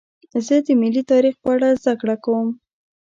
[0.45, 2.47] زه د ملي تاریخ په اړه زدهکړه کوم.